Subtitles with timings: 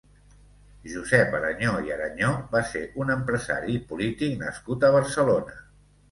[0.91, 5.61] Josep Arañó i Arañó va ser un empresari i polític nascut a Barcelona.